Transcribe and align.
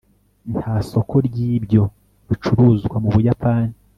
nta 0.57 0.75
soko 0.89 1.15
ryibyo 1.27 1.83
bicuruzwa 2.29 2.95
mubuyapani 3.03 3.75